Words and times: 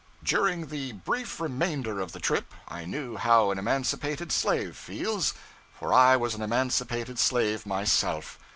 During 0.23 0.65
the 0.69 0.93
brief 0.93 1.39
remainder 1.39 1.99
of 1.99 2.11
the 2.11 2.19
trip, 2.19 2.55
I 2.67 2.85
knew 2.85 3.17
how 3.17 3.51
an 3.51 3.59
emancipated 3.59 4.31
slave 4.31 4.75
feels; 4.75 5.35
for 5.77 5.93
I 5.93 6.15
was 6.17 6.33
an 6.33 6.41
emancipated 6.41 7.19
slave 7.19 7.67
myself. 7.67 8.39